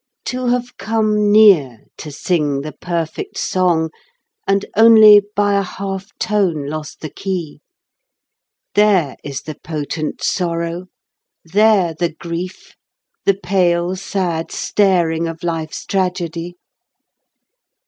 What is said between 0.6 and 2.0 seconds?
come near